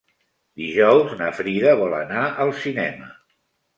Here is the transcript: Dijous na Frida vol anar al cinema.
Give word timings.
Dijous 0.61 1.13
na 1.21 1.29
Frida 1.39 1.75
vol 1.81 1.95
anar 2.01 2.25
al 2.47 2.55
cinema. 2.65 3.13